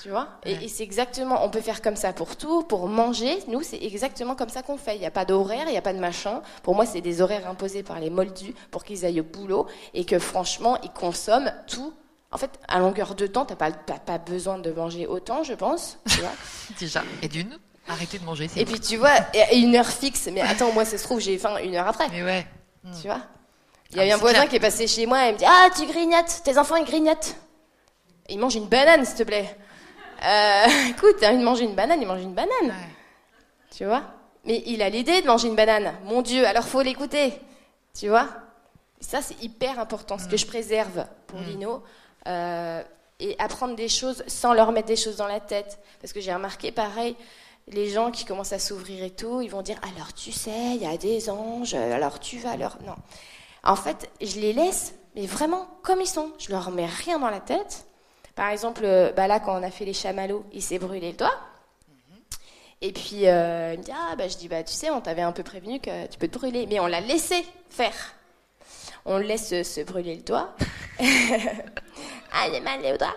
[0.00, 0.28] Tu vois?
[0.44, 0.64] Et, Ouais.
[0.64, 3.36] et c'est exactement, on peut faire comme ça pour tout, pour manger.
[3.48, 4.94] Nous, c'est exactement comme ça qu'on fait.
[4.94, 6.40] Il n'y a pas d'horaire, il n'y a pas de machin.
[6.62, 10.04] Pour moi, c'est des horaires imposés par les moldus pour qu'ils aillent au boulot et
[10.04, 11.92] que franchement, ils consomment tout.
[12.30, 15.42] En fait, à longueur de temps, tu n'as pas, t'as pas besoin de manger autant,
[15.42, 15.98] je pense.
[16.08, 16.30] Tu vois?
[16.78, 17.02] Déjà.
[17.22, 17.58] Et d'une,
[17.88, 18.48] arrêtez de manger.
[18.56, 19.14] et puis, tu vois,
[19.52, 20.28] une heure fixe.
[20.32, 22.08] Mais attends, moi, ça se trouve, j'ai faim une heure après.
[22.10, 22.46] Mais ouais.
[23.00, 23.20] Tu vois?
[23.90, 24.48] Il y Ah, a mais eu un voisin clair.
[24.50, 26.84] qui est passé chez moi et il me dit Ah, tu grignotes, tes enfants ils
[26.84, 27.34] grignotent.
[28.28, 29.56] Ils mangent une banane, s'il te plaît.
[30.24, 32.50] Euh, écoute, envie de manger une banane, il mange une banane.
[32.66, 32.94] Ouais.
[33.74, 34.02] Tu vois?
[34.44, 35.94] Mais il a l'idée de manger une banane.
[36.04, 37.32] Mon Dieu, alors faut l'écouter.
[37.98, 38.28] Tu vois?
[39.00, 41.82] Et Ça, c'est hyper important, ce que je préserve pour Lino.
[42.26, 42.82] Euh,
[43.20, 45.78] et apprendre des choses sans leur mettre des choses dans la tête.
[46.00, 47.16] Parce que j'ai remarqué, pareil,
[47.72, 50.82] les gens qui commencent à s'ouvrir et tout, ils vont dire Alors tu sais, il
[50.82, 52.78] y a des anges, alors tu vas leur.
[52.86, 52.96] Non.
[53.64, 56.30] En fait, je les laisse, mais vraiment comme ils sont.
[56.38, 57.86] Je leur mets rien dans la tête.
[58.34, 61.16] Par exemple, euh, bah là, quand on a fait les chamallows, il s'est brûlé le
[61.16, 61.34] doigt.
[62.80, 65.22] Et puis, euh, il me dit, ah, bah, je dis, bah, tu sais, on t'avait
[65.22, 66.66] un peu prévenu que tu peux te brûler.
[66.66, 68.14] Mais on l'a laissé faire.
[69.04, 70.54] On laisse se, se brûler le doigt.
[72.32, 73.16] Ah, j'ai mal au doigt.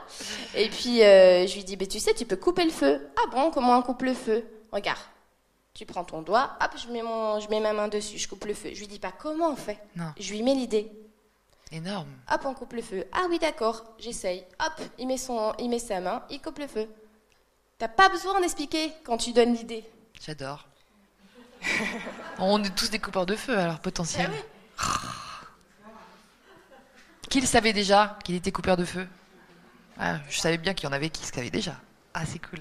[0.56, 3.10] Et puis, euh, je lui dis, bah, tu sais, tu peux couper le feu.
[3.17, 4.45] Ah bon, comment on coupe le feu?
[4.71, 5.00] Regarde.
[5.74, 8.43] Tu prends ton doigt, hop, je mets, mon, je mets ma main dessus, je coupe
[8.45, 8.71] le feu.
[8.74, 9.80] Je lui dis pas comment on fait.
[9.95, 10.12] Non.
[10.19, 10.91] Je lui mets l'idée.
[11.71, 12.10] Énorme.
[12.30, 13.06] Hop, on coupe le feu.
[13.13, 14.43] Ah oui, d'accord, j'essaye.
[14.60, 16.89] Hop, il met, son, il met sa main, il coupe le feu.
[17.78, 19.86] T'as pas besoin d'expliquer quand tu donnes l'idée.
[20.21, 20.67] J'adore.
[22.39, 24.30] On est tous des coupeurs de feu, alors potentiel.
[24.78, 25.21] Ah
[27.32, 29.08] Qu'il savait déjà qu'il était coupeur de feu
[29.98, 31.80] Ah, Je savais bien qu'il y en avait qui le savaient déjà.
[32.13, 32.60] Ah, c'est cool.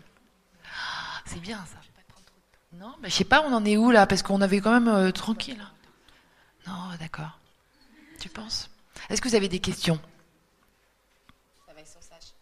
[0.65, 1.79] Ah, C'est bien ça.
[2.79, 4.87] Non, mais je sais pas, on en est où là Parce qu'on avait quand même
[4.87, 5.61] euh, tranquille.
[6.69, 7.37] Non, d'accord.
[8.21, 8.71] Tu penses?
[9.09, 9.99] Est-ce que vous avez des questions?
[11.67, 12.33] Ça va, ils sont sages.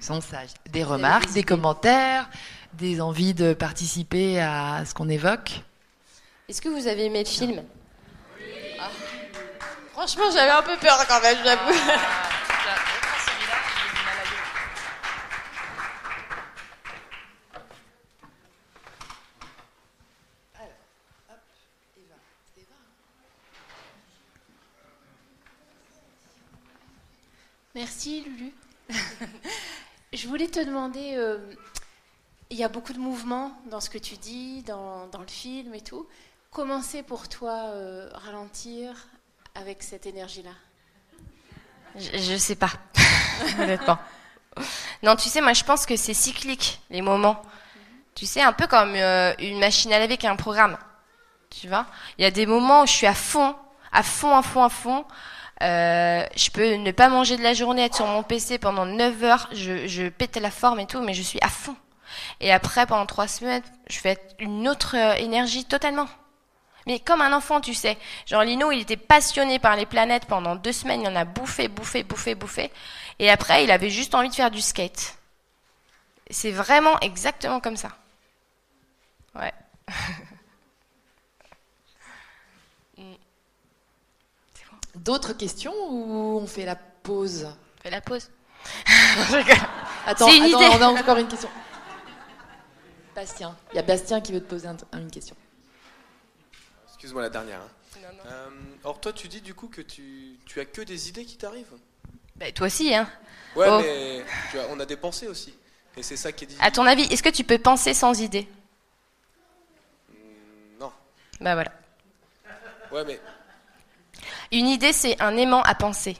[0.00, 0.50] Ils sont sages.
[0.72, 2.28] Des remarques, des commentaires,
[2.72, 5.62] des envies de participer à ce qu'on évoque?
[6.48, 7.62] Est-ce que vous avez aimé le film?
[10.00, 11.78] Franchement, j'avais un peu peur quand même, j'avoue.
[27.74, 28.54] Merci Lulu.
[30.14, 31.36] Je voulais te demander, euh,
[32.48, 35.74] il y a beaucoup de mouvements dans ce que tu dis, dans, dans le film
[35.74, 36.08] et tout.
[36.50, 39.10] Comment c'est pour toi euh, ralentir
[39.54, 40.50] avec cette énergie-là
[41.96, 42.70] Je, sais pas,
[43.58, 43.98] honnêtement.
[45.02, 47.42] Non, tu sais, moi je pense que c'est cyclique, les moments.
[48.14, 50.76] Tu sais, un peu comme euh, une machine à laver qui a un programme.
[51.50, 51.86] Tu vois
[52.18, 53.54] Il y a des moments où je suis à fond,
[53.92, 55.04] à fond, à fond, à fond.
[55.62, 59.24] Euh, je peux ne pas manger de la journée, être sur mon PC pendant 9
[59.24, 61.76] heures, je, je pète la forme et tout, mais je suis à fond.
[62.40, 66.06] Et après, pendant trois semaines, je vais être une autre euh, énergie totalement.
[66.86, 67.98] Mais comme un enfant, tu sais.
[68.26, 71.68] Genre Lino, il était passionné par les planètes pendant deux semaines, il en a bouffé,
[71.68, 72.70] bouffé, bouffé, bouffé.
[73.18, 75.16] Et après, il avait juste envie de faire du skate.
[76.30, 77.90] C'est vraiment exactement comme ça.
[79.34, 79.52] Ouais.
[84.94, 87.48] D'autres questions ou on fait la pause?
[87.82, 88.30] Fais la pause.
[90.06, 91.48] Attends, attends, on a encore une question.
[93.14, 95.36] Bastien, il y a Bastien qui veut te poser un- une question.
[97.00, 97.60] Excuse-moi la dernière.
[97.60, 97.68] hein.
[98.26, 98.50] Euh,
[98.84, 101.72] or toi tu dis du coup que tu, tu as que des idées qui t'arrivent
[102.36, 103.08] Bah, toi aussi, hein.
[103.56, 103.80] Ouais Oh.
[103.80, 105.54] mais tu vois, on a des pensées aussi.
[105.96, 106.66] Et c'est ça qui est difficile.
[106.66, 108.46] À ton avis, est-ce que tu peux penser sans idée
[110.78, 110.92] Non.
[111.40, 111.72] Bah voilà.
[112.92, 113.18] Ouais mais
[114.52, 116.18] Une idée, c'est un aimant à penser.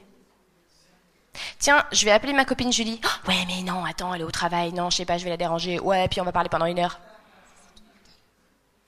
[1.59, 3.01] Tiens, je vais appeler ma copine Julie.
[3.05, 4.73] Oh, ouais, mais non, attends, elle est au travail.
[4.73, 5.79] Non, je sais pas, je vais la déranger.
[5.79, 6.99] Ouais, puis on va parler pendant une heure.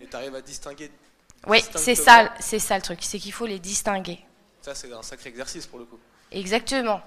[0.01, 0.91] et t'arrives à distinguer.
[1.47, 4.21] Oui, c'est ça, c'est ça le truc, c'est qu'il faut les distinguer.
[4.61, 5.99] Ça c'est un sacré exercice pour le coup.
[6.31, 7.01] Exactement.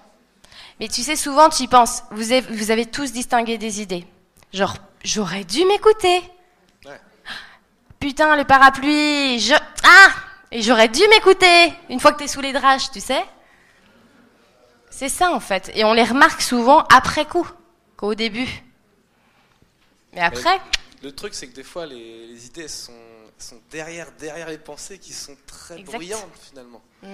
[0.79, 2.03] Mais tu sais, souvent, tu y penses.
[2.11, 4.05] Vous avez, vous avez tous distingué des idées.
[4.53, 6.21] Genre, j'aurais dû m'écouter.
[6.85, 6.99] Ouais.
[7.99, 9.39] Putain, le parapluie.
[9.39, 9.53] Je...
[9.83, 10.09] Ah
[10.51, 13.23] Et j'aurais dû m'écouter une fois que t'es sous les drages, tu sais
[14.89, 15.71] C'est ça, en fait.
[15.75, 17.49] Et on les remarque souvent après coup,
[17.97, 18.49] qu'au début.
[20.13, 20.61] Mais après,
[21.03, 22.93] Le truc c'est que des fois les, les idées sont,
[23.37, 25.95] sont derrière, derrière les pensées qui sont très Exact.
[25.95, 26.81] bruyantes finalement.
[27.03, 27.07] Mm.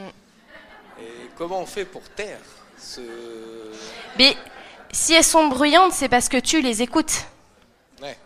[0.99, 2.39] Et comment on fait pour taire
[2.77, 3.01] ce...
[4.17, 4.35] mais
[4.91, 7.25] si elles sont bruyantes, c'est parce que tu les écoutes.
[8.01, 8.17] Ouais.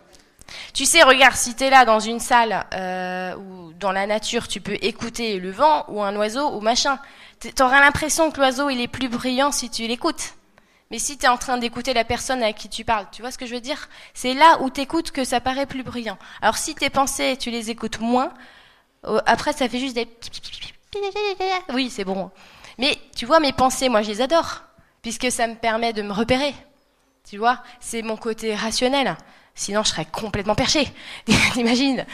[0.74, 4.60] Tu sais, regarde, si t'es là dans une salle euh, ou dans la nature, tu
[4.60, 6.98] peux écouter le vent ou un oiseau ou machin.
[7.38, 10.34] T- T'auras l'impression que l'oiseau il est plus brillant si tu l'écoutes.
[10.90, 13.38] Mais si t'es en train d'écouter la personne avec qui tu parles, tu vois ce
[13.38, 13.88] que je veux dire?
[14.14, 16.18] C'est là où t'écoutes que ça paraît plus brillant.
[16.40, 18.32] Alors si tes pensées, tu les écoutes moins,
[19.04, 20.08] euh, après ça fait juste des...
[21.72, 22.30] Oui, c'est bon.
[22.78, 24.62] Mais tu vois, mes pensées, moi je les adore,
[25.02, 26.54] puisque ça me permet de me repérer.
[27.28, 29.16] Tu vois, c'est mon côté rationnel.
[29.56, 30.86] Sinon, je serais complètement perché.
[31.54, 32.04] T'imagines?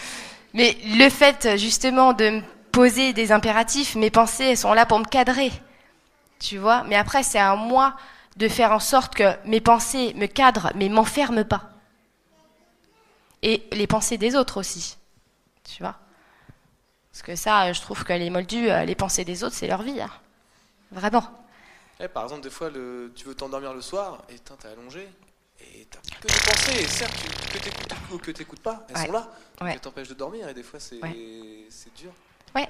[0.55, 5.05] Mais le fait, justement, de me poser des impératifs, mes pensées sont là pour me
[5.05, 5.53] cadrer.
[6.39, 6.85] Tu vois?
[6.85, 7.95] Mais après, c'est à moi
[8.37, 11.71] de faire en sorte que mes pensées me cadrent, mais m'enferment pas.
[13.43, 14.97] Et les pensées des autres aussi.
[15.65, 15.97] Tu vois
[17.13, 19.83] Parce que ça, je trouve que les moldus, euh, les pensées des autres, c'est leur
[19.83, 20.01] vie.
[20.01, 20.11] hein.
[20.93, 21.25] Vraiment.
[22.01, 25.09] Ouais, par exemple, des fois, le, tu veux t'endormir le soir et t'es allongé
[25.61, 26.83] et t'as que des pensées.
[26.83, 29.07] Et certes, tu, que t'écoutes ou que t'écoutes pas, elles Ouais.
[29.07, 29.29] sont là.
[29.61, 29.73] Ouais.
[29.75, 31.01] Elles t'empêchent de dormir et des fois, c'est
[31.97, 32.13] dur.
[32.55, 32.69] Ouais.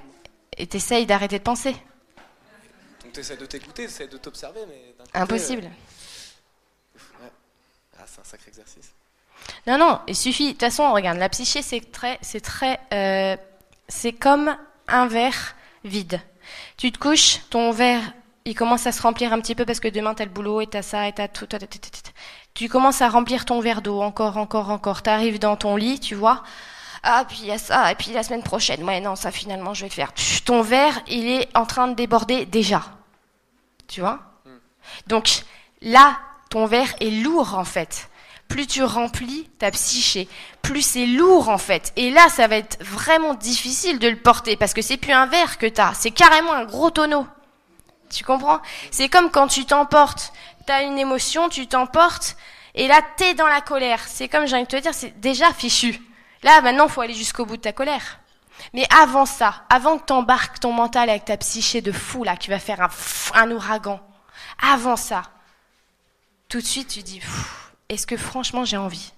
[0.57, 1.75] Et t'essayes d'arrêter de penser.
[3.13, 5.65] Donc, t'essaies de t'écouter, t'essaies de t'observer, mais côté, Impossible.
[5.65, 7.31] euh, ouais.
[7.99, 8.91] Ah, c'est un sacré exercice.
[9.67, 10.47] Non, non, il suffit.
[10.47, 13.37] De toute façon, regarde, la psyché, c'est très, c'est très, euh,
[13.87, 16.19] c'est comme un verre vide.
[16.77, 18.01] Tu te couches, ton verre
[18.45, 20.67] il commence à se remplir un petit peu parce que demain t'as le boulot et
[20.67, 21.47] t'as ça et t'as tout.
[22.55, 25.01] Tu commences à remplir ton verre d'eau encore, encore, encore.
[25.01, 26.43] T'arrives dans ton lit, tu vois.
[27.03, 28.83] Ah, puis il y a ça, et puis la semaine prochaine.
[28.83, 30.11] Ouais, non, ça finalement, je vais le faire.
[30.45, 32.81] Ton verre, il est en train de déborder déjà.
[33.93, 34.21] Tu vois
[35.05, 35.43] Donc
[35.83, 36.17] là,
[36.49, 38.09] ton verre est lourd en fait.
[38.47, 40.27] Plus tu remplis ta psyché,
[40.63, 41.93] plus c'est lourd en fait.
[41.95, 45.27] Et là, ça va être vraiment difficile de le porter parce que c'est plus un
[45.27, 47.27] verre que t'as, c'est carrément un gros tonneau.
[48.09, 48.61] Tu comprends?
[48.89, 50.33] C'est comme quand tu t'emportes.
[50.65, 52.35] T'as une émotion, tu t'emportes,
[52.73, 53.99] et là, t'es dans la colère.
[54.07, 56.01] C'est comme j'ai envie de te dire, c'est déjà fichu.
[56.41, 58.19] Là, maintenant, faut aller jusqu'au bout de ta colère.
[58.73, 62.49] Mais avant ça, avant que t'embarques ton mental avec ta psyché de fou, là, qui
[62.49, 62.89] va faire un,
[63.33, 63.99] un ouragan,
[64.61, 65.23] avant ça,
[66.49, 67.21] tout de suite, tu dis,
[67.89, 69.11] est-ce que franchement j'ai envie?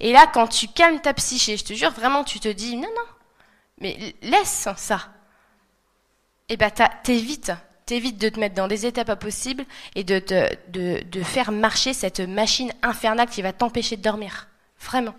[0.00, 2.88] Et là, quand tu calmes ta psyché, je te jure, vraiment, tu te dis, non,
[2.96, 3.06] non,
[3.80, 5.08] mais laisse ça.
[6.48, 7.52] Et ben, t'as- t'évites,
[7.86, 10.22] t'évites de te mettre dans des états pas possibles et de,
[10.68, 14.48] de, de faire marcher cette machine infernale qui va t'empêcher de dormir.
[14.80, 15.14] Vraiment.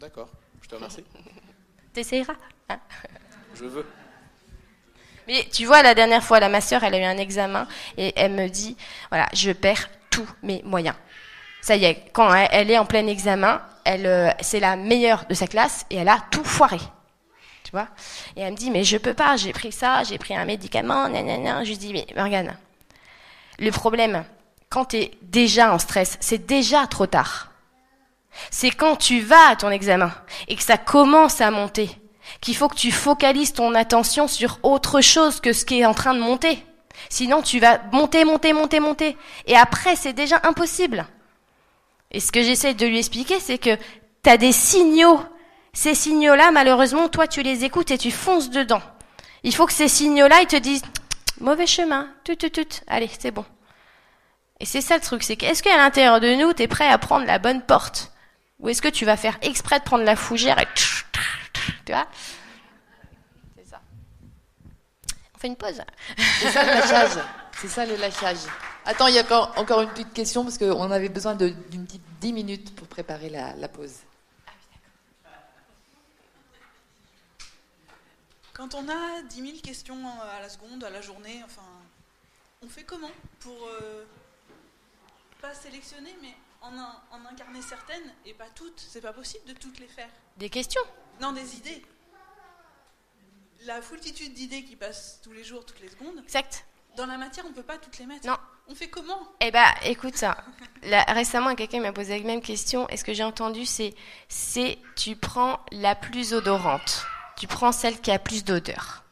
[0.00, 0.28] D'accord,
[0.62, 1.04] je te remercie.
[1.92, 2.34] T'essayeras.
[2.68, 2.78] hein
[3.54, 3.86] Je veux.
[5.26, 8.12] Mais tu vois, la dernière fois, là, ma sœur, elle a eu un examen et
[8.16, 8.76] elle me dit,
[9.10, 10.96] voilà, je perds tous mes moyens.
[11.60, 15.26] Ça y est, quand elle- elle est en plein examen, elle, euh, c'est la meilleure
[15.26, 16.78] de sa classe et elle a tout foiré.
[17.64, 17.88] Tu vois?
[18.36, 21.08] Et elle me dit, mais je peux pas, j'ai pris ça, j'ai pris un médicament,
[21.08, 21.62] nanana.
[21.64, 22.56] Je lui dis, mais Morgane,
[23.58, 24.24] le problème,
[24.70, 27.49] quand tu es déjà en stress, c'est déjà trop tard.
[28.50, 30.12] C'est quand tu vas à ton examen
[30.48, 31.90] et que ça commence à monter
[32.40, 35.94] qu'il faut que tu focalises ton attention sur autre chose que ce qui est en
[35.94, 36.64] train de monter.
[37.08, 39.16] Sinon, tu vas monter, monter, monter, monter.
[39.46, 41.06] Et après, c'est déjà impossible.
[42.10, 43.76] Et ce que j'essaie de lui expliquer, c'est que
[44.22, 45.20] tu as des signaux.
[45.72, 48.82] Ces signaux-là, malheureusement, toi, tu les écoutes et tu fonces dedans.
[49.42, 50.82] Il faut que ces signaux-là, ils te disent,
[51.40, 52.82] mauvais chemin, tut, tut, tut.
[52.86, 53.44] Allez, c'est bon.
[54.58, 56.98] Et c'est ça le truc, c'est qu'est-ce qu'à l'intérieur de nous, tu es prêt à
[56.98, 58.09] prendre la bonne porte?
[58.60, 60.66] Ou est-ce que tu vas faire exprès de prendre la fougère et...
[61.86, 62.06] Tu vois
[63.56, 63.80] C'est ça.
[65.34, 65.80] On fait une pause
[66.40, 67.24] C'est ça le lâchage.
[67.60, 68.38] C'est ça le lâchage.
[68.84, 71.84] Attends, il y a encore, encore une petite question parce qu'on avait besoin de- d'une
[71.86, 73.94] petite 10 minutes pour préparer la, la pause.
[78.52, 79.96] Quand on a 10 000 questions
[80.36, 81.62] à la seconde, à la journée, enfin,
[82.62, 84.04] on fait comment pour euh,
[85.40, 89.78] pas sélectionner, mais en, en incarner certaines et pas toutes C'est pas possible de toutes
[89.78, 90.08] les faire.
[90.36, 90.82] Des questions
[91.20, 91.84] Non, des idées.
[93.64, 96.64] La foultitude d'idées qui passent tous les jours, toutes les secondes, Exact.
[96.96, 98.26] dans la matière, on peut pas toutes les mettre.
[98.26, 98.36] Non.
[98.68, 99.20] On fait comment?
[99.40, 100.36] Eh ben, écoute ça.
[100.82, 102.88] Là, récemment, quelqu'un m'a posé la même question.
[102.88, 103.94] Et ce que j'ai entendu, c'est,
[104.28, 107.04] c'est, tu prends la plus odorante.
[107.36, 109.02] Tu prends celle qui a plus d'odeur.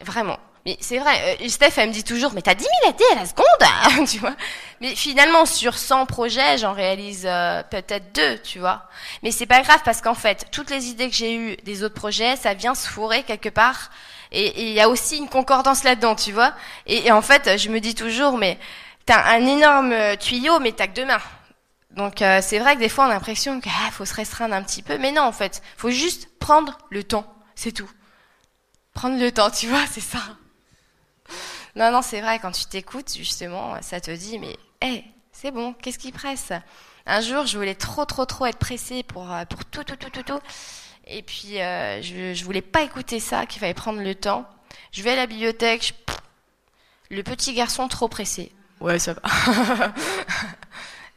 [0.00, 0.38] Vraiment.
[0.68, 3.14] Mais c'est vrai, euh, Steph, elle me dit toujours, mais t'as 10 000 idées à
[3.14, 4.34] la seconde, tu vois.
[4.82, 8.82] Mais finalement, sur 100 projets, j'en réalise euh, peut-être deux, tu vois.
[9.22, 11.94] Mais c'est pas grave parce qu'en fait, toutes les idées que j'ai eues des autres
[11.94, 13.90] projets, ça vient se fourrer quelque part.
[14.30, 16.52] Et il y a aussi une concordance là-dedans, tu vois.
[16.86, 18.58] Et, et en fait, je me dis toujours, mais
[19.06, 21.22] t'as un énorme euh, tuyau, mais t'as que deux mains.
[21.92, 24.62] Donc euh, c'est vrai que des fois, on a l'impression qu'il faut se restreindre un
[24.62, 24.98] petit peu.
[24.98, 27.90] Mais non, en fait, faut juste prendre le temps, c'est tout.
[28.92, 30.18] Prendre le temps, tu vois, c'est ça.
[31.78, 35.74] Non, non, c'est vrai, quand tu t'écoutes, justement, ça te dit, mais, hé, c'est bon,
[35.74, 36.50] qu'est-ce qui presse?
[37.06, 40.10] Un jour, je voulais trop, trop, trop être pressée pour, euh, pour tout, tout, tout,
[40.10, 40.40] tout, tout.
[41.06, 44.44] Et puis, euh, je, je voulais pas écouter ça, qu'il fallait prendre le temps.
[44.90, 46.14] Je vais à la bibliothèque, je-
[47.14, 48.50] le petit garçon trop pressé.
[48.80, 49.22] Ouais, ça va.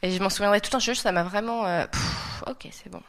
[0.03, 1.65] Et je m'en souviendrai tout le temps, je te jure, ça m'a vraiment...
[1.65, 3.01] euh, pff, ok, c'est bon.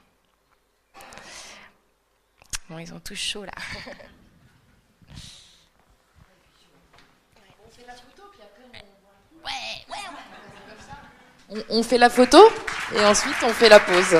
[2.70, 3.52] Bon, ils ont tous chaud, là.
[11.50, 12.38] On, on fait la photo
[12.96, 14.16] et ensuite on fait la pause.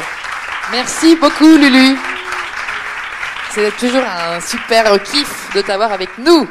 [0.70, 1.96] Merci beaucoup Lulu.
[3.50, 6.48] C'est toujours un super kiff de t'avoir avec nous.